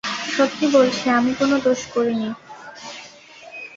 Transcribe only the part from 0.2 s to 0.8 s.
সত্যি